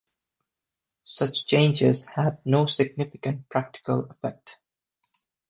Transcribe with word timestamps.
Such 1.03 1.45
changes 1.45 2.07
had 2.09 2.39
no 2.43 2.65
significant 2.65 3.47
practical 3.49 4.05
effect. 4.09 4.57